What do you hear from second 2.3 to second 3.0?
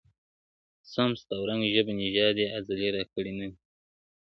یې ازلي